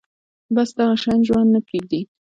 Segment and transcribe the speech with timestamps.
[0.55, 2.01] بس دغه شان ژوند نه پرېږدي